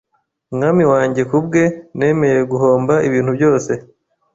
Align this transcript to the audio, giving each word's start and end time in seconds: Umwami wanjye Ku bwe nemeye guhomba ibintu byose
Umwami 0.51 0.83
wanjye 0.91 1.21
Ku 1.29 1.37
bwe 1.45 1.63
nemeye 1.97 2.39
guhomba 2.51 2.93
ibintu 3.07 3.31
byose 3.37 3.71